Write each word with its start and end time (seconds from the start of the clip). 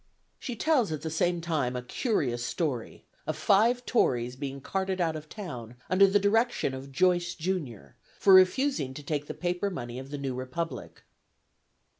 She 0.39 0.55
tells 0.55 0.91
at 0.91 1.03
the 1.03 1.11
same 1.11 1.41
time 1.41 1.75
a 1.75 1.83
curious 1.83 2.43
story, 2.43 3.05
of 3.27 3.37
five 3.37 3.85
Tories 3.85 4.35
being 4.35 4.59
carted 4.59 4.99
out 4.99 5.15
of 5.15 5.29
town 5.29 5.75
under 5.91 6.07
the 6.07 6.17
direction 6.17 6.73
of 6.73 6.91
"Joice 6.91 7.35
junior," 7.37 7.97
for 8.17 8.33
refusing 8.33 8.95
to 8.95 9.03
take 9.03 9.27
the 9.27 9.35
paper 9.35 9.69
money 9.69 9.99
of 9.99 10.09
the 10.09 10.17
new 10.17 10.33
Republic. 10.33 11.03